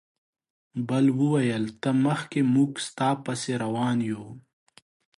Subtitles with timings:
[0.87, 4.23] بل وویل ته مخکې موږ ستا پسې روان یو.